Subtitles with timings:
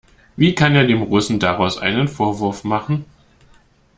[0.35, 3.05] Wie kann er dem Russen daraus einem Vorwurf machen?